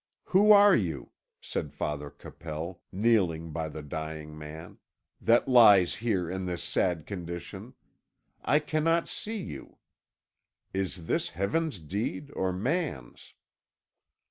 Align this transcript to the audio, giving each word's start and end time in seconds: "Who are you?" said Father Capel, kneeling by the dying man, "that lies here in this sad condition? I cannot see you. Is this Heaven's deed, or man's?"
"Who 0.29 0.51
are 0.51 0.75
you?" 0.75 1.11
said 1.41 1.75
Father 1.75 2.09
Capel, 2.09 2.81
kneeling 2.91 3.51
by 3.51 3.69
the 3.69 3.83
dying 3.83 4.35
man, 4.35 4.79
"that 5.21 5.47
lies 5.47 5.93
here 5.97 6.27
in 6.27 6.47
this 6.47 6.63
sad 6.63 7.05
condition? 7.05 7.75
I 8.43 8.57
cannot 8.61 9.07
see 9.07 9.37
you. 9.37 9.77
Is 10.73 11.05
this 11.05 11.29
Heaven's 11.29 11.77
deed, 11.77 12.31
or 12.35 12.51
man's?" 12.51 13.35